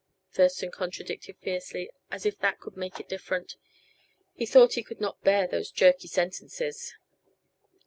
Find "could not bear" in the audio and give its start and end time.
4.81-5.45